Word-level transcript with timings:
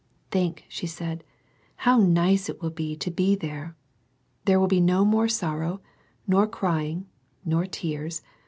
"Think," 0.31 0.65
she 0.67 0.87
said," 0.87 1.23
how 1.85 1.99
nice 1.99 2.49
it 2.49 2.59
will 2.59 2.71
be 2.71 2.95
to 2.95 3.11
be 3.11 3.35
there! 3.35 3.75
There 4.45 4.59
will 4.59 4.65
be 4.67 4.81
no 4.81 5.05
more 5.05 5.27
sorrow, 5.29 5.79
nor 6.25 6.47
crying, 6.47 7.05
nor 7.45 7.67
tears. 7.67 8.23